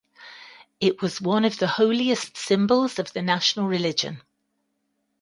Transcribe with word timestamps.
It 0.79 0.99
was 1.03 1.21
one 1.21 1.45
of 1.45 1.59
the 1.59 1.67
holiest 1.67 2.35
symbols 2.35 2.97
of 2.97 3.13
the 3.13 3.21
national 3.21 3.67
religion. 3.67 4.23